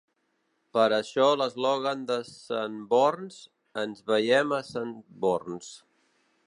Per 0.77 0.85
això 0.95 1.27
l'eslògan 1.41 2.01
de 2.11 2.17
Sanborns 2.31 3.39
"Ens 3.83 4.03
veim 4.13 4.59
a 4.61 4.61
Sanborns". 4.73 5.71